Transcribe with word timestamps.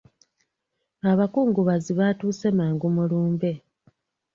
Abakungubazi 1.11 1.91
baatuuse 1.99 2.47
mangu 2.57 2.87
mu 2.95 3.03
lumbe. 3.09 3.51